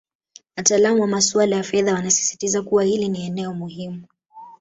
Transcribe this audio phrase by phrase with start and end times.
[0.57, 4.07] Wataalamu wa masuala ya fedha wanasisitiza kuwa hili ni eneo muhimu